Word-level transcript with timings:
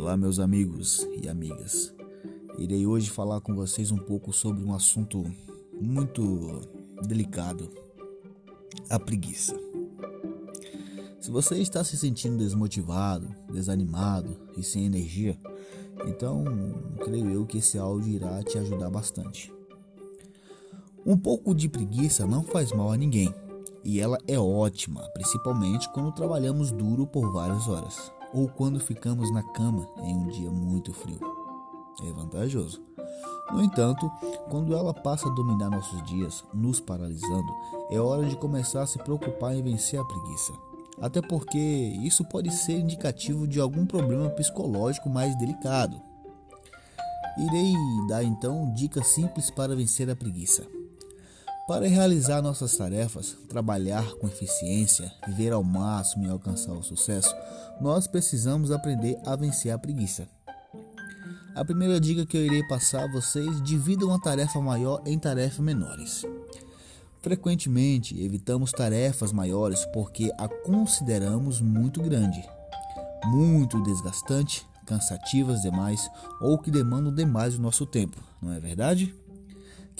Olá, 0.00 0.16
meus 0.16 0.38
amigos 0.38 1.06
e 1.22 1.28
amigas. 1.28 1.94
Irei 2.56 2.86
hoje 2.86 3.10
falar 3.10 3.38
com 3.42 3.54
vocês 3.54 3.90
um 3.90 3.98
pouco 3.98 4.32
sobre 4.32 4.64
um 4.64 4.72
assunto 4.72 5.22
muito 5.78 6.62
delicado: 7.06 7.70
a 8.88 8.98
preguiça. 8.98 9.54
Se 11.20 11.30
você 11.30 11.58
está 11.58 11.84
se 11.84 11.98
sentindo 11.98 12.38
desmotivado, 12.38 13.28
desanimado 13.52 14.38
e 14.56 14.62
sem 14.62 14.86
energia, 14.86 15.38
então 16.06 16.44
creio 17.04 17.30
eu 17.30 17.44
que 17.44 17.58
esse 17.58 17.76
áudio 17.76 18.14
irá 18.14 18.42
te 18.42 18.56
ajudar 18.56 18.88
bastante. 18.88 19.52
Um 21.04 21.16
pouco 21.16 21.54
de 21.54 21.68
preguiça 21.68 22.26
não 22.26 22.42
faz 22.42 22.72
mal 22.72 22.90
a 22.90 22.96
ninguém, 22.96 23.32
e 23.84 24.00
ela 24.00 24.16
é 24.26 24.38
ótima, 24.38 25.02
principalmente 25.12 25.92
quando 25.92 26.10
trabalhamos 26.10 26.72
duro 26.72 27.06
por 27.06 27.30
várias 27.30 27.68
horas 27.68 28.10
ou 28.32 28.48
quando 28.48 28.80
ficamos 28.80 29.32
na 29.32 29.42
cama 29.42 29.88
em 29.98 30.14
um 30.14 30.28
dia 30.28 30.50
muito 30.50 30.92
frio. 30.92 31.20
É 32.02 32.12
vantajoso. 32.12 32.82
No 33.52 33.62
entanto, 33.62 34.10
quando 34.48 34.74
ela 34.74 34.94
passa 34.94 35.28
a 35.28 35.32
dominar 35.32 35.70
nossos 35.70 36.02
dias, 36.04 36.44
nos 36.54 36.78
paralisando, 36.80 37.52
é 37.90 37.98
hora 37.98 38.24
de 38.24 38.36
começar 38.36 38.82
a 38.82 38.86
se 38.86 38.98
preocupar 38.98 39.56
em 39.56 39.62
vencer 39.62 39.98
a 39.98 40.04
preguiça. 40.04 40.52
Até 41.00 41.20
porque 41.20 41.58
isso 41.58 42.24
pode 42.24 42.52
ser 42.52 42.78
indicativo 42.78 43.48
de 43.48 43.58
algum 43.58 43.86
problema 43.86 44.28
psicológico 44.30 45.08
mais 45.08 45.36
delicado. 45.36 46.00
Irei 47.38 47.74
dar 48.08 48.22
então 48.22 48.72
dicas 48.74 49.06
simples 49.08 49.50
para 49.50 49.74
vencer 49.74 50.08
a 50.10 50.16
preguiça. 50.16 50.79
Para 51.70 51.86
realizar 51.86 52.42
nossas 52.42 52.76
tarefas, 52.76 53.36
trabalhar 53.48 54.14
com 54.14 54.26
eficiência, 54.26 55.08
viver 55.28 55.52
ao 55.52 55.62
máximo 55.62 56.26
e 56.26 56.28
alcançar 56.28 56.72
o 56.72 56.82
sucesso, 56.82 57.32
nós 57.80 58.08
precisamos 58.08 58.72
aprender 58.72 59.16
a 59.24 59.36
vencer 59.36 59.70
a 59.70 59.78
preguiça. 59.78 60.28
A 61.54 61.64
primeira 61.64 62.00
dica 62.00 62.26
que 62.26 62.36
eu 62.36 62.44
irei 62.44 62.66
passar 62.66 63.04
a 63.04 63.12
vocês: 63.12 63.62
dividam 63.62 64.08
uma 64.08 64.20
tarefa 64.20 64.60
maior 64.60 65.00
em 65.06 65.16
tarefas 65.16 65.60
menores. 65.60 66.26
Frequentemente 67.22 68.20
evitamos 68.20 68.72
tarefas 68.72 69.32
maiores 69.32 69.84
porque 69.92 70.32
a 70.38 70.48
consideramos 70.48 71.60
muito 71.60 72.02
grande, 72.02 72.44
muito 73.26 73.80
desgastante, 73.84 74.66
cansativas 74.84 75.62
demais 75.62 76.10
ou 76.40 76.58
que 76.58 76.68
demandam 76.68 77.14
demais 77.14 77.54
o 77.54 77.62
nosso 77.62 77.86
tempo, 77.86 78.16
não 78.42 78.52
é 78.52 78.58
verdade? 78.58 79.14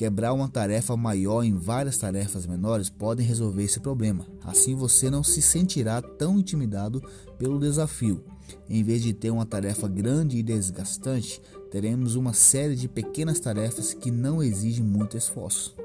Quebrar 0.00 0.32
uma 0.32 0.48
tarefa 0.48 0.96
maior 0.96 1.42
em 1.42 1.54
várias 1.54 1.98
tarefas 1.98 2.46
menores 2.46 2.88
podem 2.88 3.26
resolver 3.26 3.64
esse 3.64 3.78
problema. 3.78 4.26
Assim 4.42 4.74
você 4.74 5.10
não 5.10 5.22
se 5.22 5.42
sentirá 5.42 6.00
tão 6.00 6.38
intimidado 6.38 7.02
pelo 7.36 7.60
desafio. 7.60 8.24
Em 8.66 8.82
vez 8.82 9.02
de 9.02 9.12
ter 9.12 9.30
uma 9.30 9.44
tarefa 9.44 9.86
grande 9.86 10.38
e 10.38 10.42
desgastante, 10.42 11.42
teremos 11.70 12.14
uma 12.14 12.32
série 12.32 12.76
de 12.76 12.88
pequenas 12.88 13.38
tarefas 13.40 13.92
que 13.92 14.10
não 14.10 14.42
exigem 14.42 14.82
muito 14.82 15.18
esforço. 15.18 15.76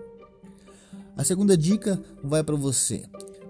A 1.18 1.26
segunda 1.26 1.58
dica 1.58 2.02
vai 2.24 2.42
para 2.42 2.56
você. 2.56 3.04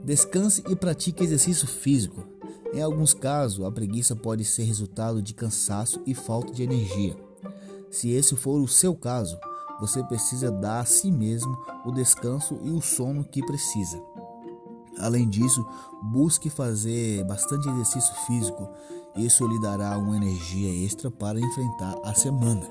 Descanse 0.04 0.64
e 0.68 0.76
pratique 0.76 1.24
exercício 1.24 1.68
físico. 1.68 2.28
Em 2.74 2.82
alguns 2.82 3.14
casos, 3.14 3.64
a 3.64 3.72
preguiça 3.72 4.16
pode 4.16 4.44
ser 4.44 4.64
resultado 4.64 5.22
de 5.22 5.36
cansaço 5.36 6.02
e 6.08 6.16
falta 6.16 6.52
de 6.52 6.64
energia. 6.64 7.16
Se 7.92 8.10
esse 8.10 8.36
for 8.36 8.60
o 8.60 8.68
seu 8.68 8.96
caso, 8.96 9.38
você 9.80 10.04
precisa 10.04 10.52
dar 10.52 10.80
a 10.80 10.86
si 10.86 11.12
mesmo 11.12 11.58
o 11.86 11.92
descanso 11.92 12.58
e 12.64 12.70
o 12.70 12.82
sono 12.82 13.24
que 13.24 13.46
precisa. 13.46 14.02
Além 15.00 15.28
disso, 15.28 15.66
busque 16.02 16.50
fazer 16.50 17.24
bastante 17.26 17.68
exercício 17.68 18.14
físico. 18.26 18.70
Isso 19.16 19.46
lhe 19.48 19.60
dará 19.60 19.98
uma 19.98 20.16
energia 20.16 20.86
extra 20.86 21.12
para 21.12 21.40
enfrentar 21.40 21.96
a 22.04 22.14
semana. 22.14 22.68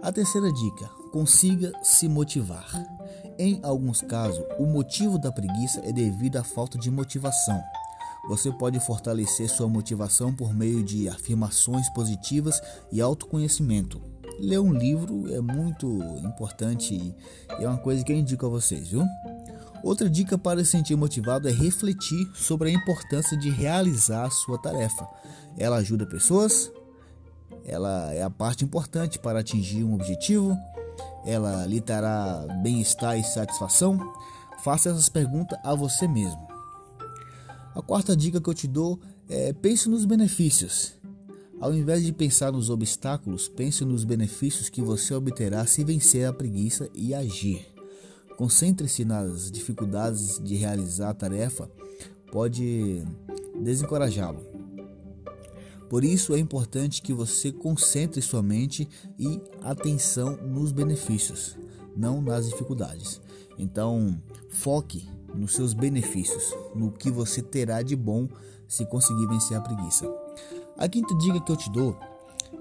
A 0.00 0.12
terceira 0.12 0.52
dica: 0.52 0.88
consiga 1.10 1.72
se 1.82 2.08
motivar. 2.08 2.70
Em 3.38 3.58
alguns 3.62 4.00
casos, 4.02 4.44
o 4.58 4.66
motivo 4.66 5.18
da 5.18 5.32
preguiça 5.32 5.80
é 5.84 5.92
devido 5.92 6.36
à 6.36 6.44
falta 6.44 6.78
de 6.78 6.90
motivação. 6.90 7.60
Você 8.28 8.52
pode 8.52 8.78
fortalecer 8.78 9.48
sua 9.48 9.68
motivação 9.68 10.32
por 10.32 10.54
meio 10.54 10.84
de 10.84 11.08
afirmações 11.08 11.88
positivas 11.90 12.60
e 12.92 13.00
autoconhecimento 13.00 14.11
ler 14.38 14.58
um 14.58 14.72
livro 14.72 15.32
é 15.32 15.40
muito 15.40 15.86
importante 16.24 16.94
e 16.94 17.14
é 17.62 17.68
uma 17.68 17.78
coisa 17.78 18.04
que 18.04 18.12
eu 18.12 18.16
indico 18.16 18.46
a 18.46 18.48
vocês, 18.48 18.88
viu? 18.88 19.04
Outra 19.82 20.08
dica 20.08 20.38
para 20.38 20.64
se 20.64 20.70
sentir 20.70 20.94
motivado 20.96 21.48
é 21.48 21.52
refletir 21.52 22.30
sobre 22.34 22.70
a 22.70 22.72
importância 22.72 23.36
de 23.36 23.50
realizar 23.50 24.26
a 24.26 24.30
sua 24.30 24.56
tarefa. 24.56 25.06
Ela 25.58 25.76
ajuda 25.76 26.06
pessoas, 26.06 26.70
ela 27.64 28.12
é 28.12 28.22
a 28.22 28.30
parte 28.30 28.64
importante 28.64 29.18
para 29.18 29.40
atingir 29.40 29.82
um 29.82 29.94
objetivo, 29.94 30.56
ela 31.24 31.66
lhe 31.66 31.80
trará 31.80 32.46
bem-estar 32.62 33.18
e 33.18 33.24
satisfação. 33.24 33.98
Faça 34.62 34.90
essas 34.90 35.08
perguntas 35.08 35.58
a 35.64 35.74
você 35.74 36.06
mesmo. 36.06 36.46
A 37.74 37.82
quarta 37.82 38.16
dica 38.16 38.40
que 38.40 38.48
eu 38.48 38.54
te 38.54 38.68
dou 38.68 39.00
é 39.28 39.52
pense 39.52 39.88
nos 39.88 40.04
benefícios. 40.04 41.01
Ao 41.62 41.72
invés 41.72 42.02
de 42.02 42.12
pensar 42.12 42.50
nos 42.50 42.68
obstáculos, 42.68 43.46
pense 43.46 43.84
nos 43.84 44.02
benefícios 44.02 44.68
que 44.68 44.82
você 44.82 45.14
obterá 45.14 45.64
se 45.64 45.84
vencer 45.84 46.26
a 46.26 46.32
preguiça 46.32 46.90
e 46.92 47.14
agir. 47.14 47.64
Concentre-se 48.36 49.04
nas 49.04 49.48
dificuldades 49.48 50.40
de 50.42 50.56
realizar 50.56 51.10
a 51.10 51.14
tarefa, 51.14 51.70
pode 52.32 53.04
desencorajá-lo. 53.62 54.44
Por 55.88 56.02
isso 56.02 56.34
é 56.34 56.38
importante 56.40 57.00
que 57.00 57.12
você 57.12 57.52
concentre 57.52 58.20
sua 58.20 58.42
mente 58.42 58.88
e 59.16 59.40
atenção 59.62 60.36
nos 60.38 60.72
benefícios, 60.72 61.56
não 61.96 62.20
nas 62.20 62.48
dificuldades. 62.48 63.20
Então, 63.56 64.20
foque 64.50 65.08
nos 65.32 65.54
seus 65.54 65.74
benefícios, 65.74 66.52
no 66.74 66.90
que 66.90 67.08
você 67.08 67.40
terá 67.40 67.82
de 67.82 67.94
bom 67.94 68.26
se 68.66 68.84
conseguir 68.84 69.28
vencer 69.28 69.56
a 69.56 69.60
preguiça. 69.60 70.21
A 70.76 70.88
quinta 70.88 71.14
dica 71.16 71.40
que 71.40 71.52
eu 71.52 71.56
te 71.56 71.70
dou 71.70 71.96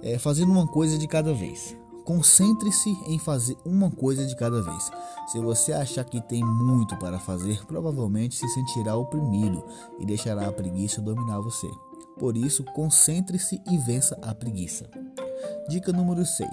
é 0.02 0.18
fazendo 0.18 0.52
uma 0.52 0.68
coisa 0.68 0.98
de 0.98 1.08
cada 1.08 1.34
vez. 1.34 1.76
Concentre-se 2.04 2.90
em 3.06 3.20
fazer 3.20 3.56
uma 3.64 3.90
coisa 3.90 4.26
de 4.26 4.36
cada 4.36 4.62
vez. 4.62 4.92
Se 5.28 5.40
você 5.40 5.72
achar 5.72 6.04
que 6.04 6.20
tem 6.20 6.44
muito 6.44 6.98
para 6.98 7.20
fazer, 7.20 7.66
provavelmente 7.66 8.36
se 8.36 8.48
sentirá 8.50 8.96
oprimido 8.96 9.64
e 10.00 10.06
deixará 10.06 10.48
a 10.48 10.52
preguiça 10.52 11.02
dominar 11.02 11.40
você. 11.40 11.70
Por 12.20 12.36
isso, 12.36 12.64
concentre-se 12.74 13.62
e 13.70 13.78
vença 13.78 14.18
a 14.22 14.34
preguiça. 14.34 14.90
Dica 15.70 15.94
número 15.94 16.26
6: 16.26 16.50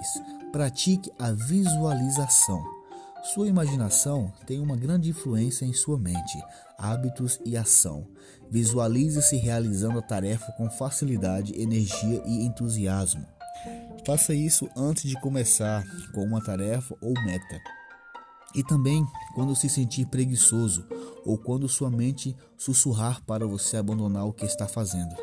pratique 0.51 1.11
a 1.19 1.31
visualização. 1.31 2.78
Sua 3.21 3.47
imaginação 3.47 4.31
tem 4.45 4.59
uma 4.59 4.77
grande 4.77 5.09
influência 5.09 5.65
em 5.65 5.73
sua 5.73 5.97
mente, 5.97 6.41
hábitos 6.77 7.39
e 7.45 7.57
ação. 7.57 8.07
Visualize-se 8.49 9.35
realizando 9.35 9.99
a 9.99 10.01
tarefa 10.01 10.51
com 10.53 10.69
facilidade, 10.69 11.59
energia 11.59 12.23
e 12.25 12.45
entusiasmo. 12.45 13.25
Faça 14.05 14.33
isso 14.33 14.69
antes 14.75 15.03
de 15.03 15.19
começar 15.19 15.83
com 16.13 16.23
uma 16.23 16.41
tarefa 16.41 16.95
ou 17.01 17.13
meta. 17.25 17.59
E 18.55 18.63
também 18.63 19.05
quando 19.35 19.55
se 19.55 19.69
sentir 19.69 20.05
preguiçoso 20.05 20.87
ou 21.25 21.37
quando 21.37 21.67
sua 21.67 21.91
mente 21.91 22.35
sussurrar 22.57 23.21
para 23.25 23.45
você 23.45 23.77
abandonar 23.77 24.25
o 24.25 24.33
que 24.33 24.45
está 24.45 24.67
fazendo. 24.67 25.15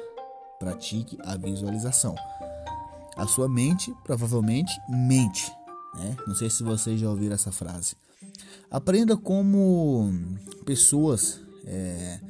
Pratique 0.60 1.18
a 1.24 1.36
visualização. 1.36 2.14
A 3.16 3.26
sua 3.26 3.48
mente 3.48 3.92
provavelmente 4.04 4.78
mente 4.88 5.50
né? 5.96 6.16
Não 6.26 6.34
sei 6.34 6.50
se 6.50 6.62
vocês 6.62 7.00
já 7.00 7.08
ouviram 7.08 7.34
essa 7.34 7.52
frase. 7.52 7.96
Aprenda 8.70 9.16
como 9.16 10.12
pessoas, 10.64 11.40
é, 11.64 12.20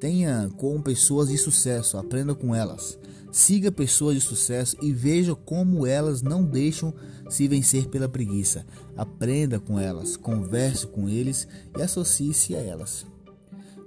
tenha 0.00 0.50
com 0.56 0.80
pessoas 0.80 1.28
de 1.28 1.38
sucesso, 1.38 1.98
aprenda 1.98 2.34
com 2.34 2.54
elas. 2.54 2.98
Siga 3.32 3.70
pessoas 3.70 4.14
de 4.14 4.20
sucesso 4.20 4.76
e 4.80 4.92
veja 4.92 5.34
como 5.34 5.86
elas 5.86 6.22
não 6.22 6.42
deixam 6.42 6.94
se 7.28 7.46
vencer 7.46 7.88
pela 7.88 8.08
preguiça. 8.08 8.64
Aprenda 8.96 9.60
com 9.60 9.78
elas, 9.78 10.16
converse 10.16 10.86
com 10.86 11.08
eles 11.08 11.46
e 11.76 11.82
associe-se 11.82 12.54
a 12.54 12.60
elas. 12.60 13.04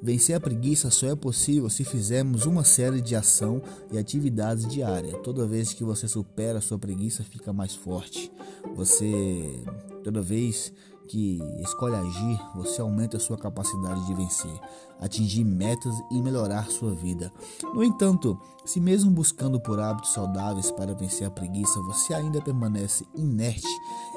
Vencer 0.01 0.35
a 0.35 0.39
preguiça 0.39 0.89
só 0.89 1.07
é 1.07 1.15
possível 1.15 1.69
se 1.69 1.83
fizermos 1.83 2.45
uma 2.45 2.63
série 2.63 3.01
de 3.01 3.15
ação 3.15 3.61
e 3.91 3.97
atividades 3.97 4.65
diárias. 4.65 5.19
Toda 5.23 5.45
vez 5.45 5.73
que 5.73 5.83
você 5.83 6.07
supera 6.07 6.59
a 6.59 6.61
sua 6.61 6.79
preguiça, 6.79 7.23
fica 7.23 7.51
mais 7.51 7.75
forte. 7.75 8.31
Você, 8.75 9.61
toda 10.03 10.21
vez 10.21 10.71
que 11.09 11.41
escolhe 11.61 11.95
agir, 11.95 12.39
você 12.55 12.79
aumenta 12.79 13.17
a 13.17 13.19
sua 13.19 13.35
capacidade 13.35 14.05
de 14.05 14.13
vencer, 14.13 14.59
atingir 14.99 15.43
metas 15.43 15.93
e 16.11 16.21
melhorar 16.21 16.69
sua 16.69 16.93
vida. 16.93 17.33
No 17.73 17.83
entanto, 17.83 18.39
se 18.63 18.79
mesmo 18.79 19.09
buscando 19.09 19.59
por 19.59 19.79
hábitos 19.79 20.13
saudáveis 20.13 20.69
para 20.71 20.93
vencer 20.93 21.27
a 21.27 21.31
preguiça, 21.31 21.81
você 21.81 22.13
ainda 22.13 22.39
permanece 22.41 23.05
inerte, 23.15 23.67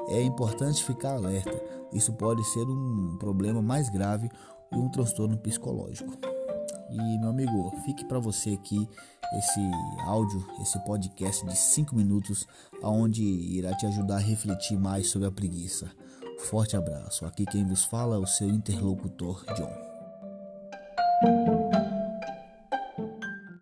é 0.08 0.22
importante 0.22 0.84
ficar 0.84 1.14
alerta. 1.14 1.60
Isso 1.92 2.12
pode 2.12 2.44
ser 2.44 2.64
um 2.64 3.16
problema 3.18 3.62
mais 3.62 3.88
grave 3.88 4.30
e 4.72 4.76
um 4.76 4.88
transtorno 4.88 5.36
psicológico. 5.36 6.12
E 6.90 7.18
meu 7.18 7.30
amigo, 7.30 7.72
fique 7.84 8.04
para 8.04 8.18
você 8.18 8.50
aqui 8.50 8.86
esse 9.38 9.60
áudio, 10.04 10.46
esse 10.60 10.78
podcast 10.84 11.46
de 11.46 11.56
5 11.56 11.96
minutos, 11.96 12.46
aonde 12.82 13.22
irá 13.22 13.74
te 13.74 13.86
ajudar 13.86 14.16
a 14.16 14.20
refletir 14.20 14.78
mais 14.78 15.08
sobre 15.08 15.26
a 15.26 15.32
preguiça. 15.32 15.90
Forte 16.38 16.76
abraço. 16.76 17.24
Aqui 17.24 17.46
quem 17.46 17.64
vos 17.64 17.84
fala 17.84 18.16
é 18.16 18.18
o 18.18 18.26
seu 18.26 18.48
interlocutor 18.48 19.42
John. 19.54 21.61